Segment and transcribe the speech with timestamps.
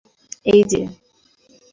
[0.45, 0.81] এই যে।